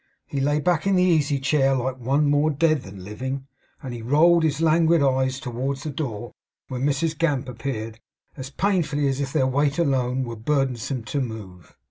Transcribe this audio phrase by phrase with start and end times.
[0.25, 3.45] He lay back in the easy chair like one more dead than living;
[3.83, 6.33] and rolled his languid eyes towards the door
[6.69, 7.99] when Mrs Gamp appeared,
[8.35, 11.77] as painfully as if their weight alone were burdensome to move.